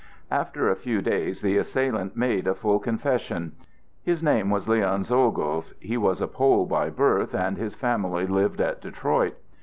[0.31, 3.51] After a few days the assailant made a full confession.
[4.01, 8.59] His name was Leon Czolgosz; he was a Pole by birth, and his family lived
[8.61, 9.35] at Detroit.